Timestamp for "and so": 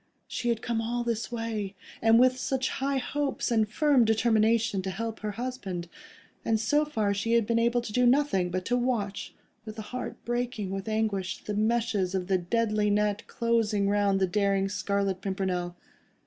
6.43-6.85